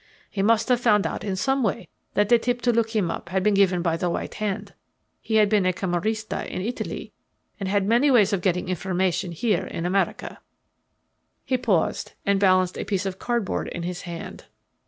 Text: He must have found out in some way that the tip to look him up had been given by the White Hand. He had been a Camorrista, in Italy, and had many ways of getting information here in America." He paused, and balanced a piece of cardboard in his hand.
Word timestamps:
He 0.31 0.41
must 0.41 0.67
have 0.69 0.79
found 0.79 1.05
out 1.05 1.23
in 1.23 1.35
some 1.35 1.61
way 1.61 1.87
that 2.15 2.27
the 2.27 2.39
tip 2.39 2.59
to 2.63 2.71
look 2.73 2.95
him 2.95 3.11
up 3.11 3.29
had 3.29 3.43
been 3.43 3.53
given 3.53 3.83
by 3.83 3.97
the 3.97 4.09
White 4.09 4.33
Hand. 4.33 4.73
He 5.21 5.35
had 5.35 5.47
been 5.47 5.63
a 5.63 5.71
Camorrista, 5.71 6.47
in 6.47 6.59
Italy, 6.59 7.13
and 7.59 7.69
had 7.69 7.85
many 7.85 8.09
ways 8.09 8.33
of 8.33 8.41
getting 8.41 8.67
information 8.67 9.31
here 9.31 9.67
in 9.67 9.85
America." 9.85 10.39
He 11.45 11.55
paused, 11.55 12.13
and 12.25 12.39
balanced 12.39 12.79
a 12.79 12.83
piece 12.83 13.05
of 13.05 13.19
cardboard 13.19 13.67
in 13.67 13.83
his 13.83 14.01
hand. 14.01 14.45